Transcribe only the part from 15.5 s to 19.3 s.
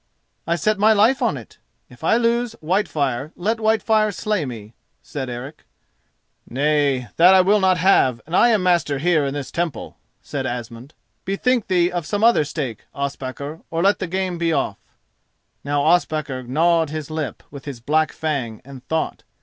Now Ospakar gnawed his lip with his black fang and thought.